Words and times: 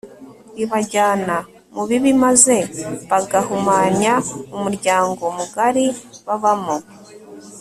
ibajyana 0.63 1.37
mu 1.75 1.83
bibi 1.89 2.11
maze 2.23 2.57
bagahumanya 3.09 4.13
umuryango 4.55 5.23
mugari 5.37 5.85
babamo 6.25 6.75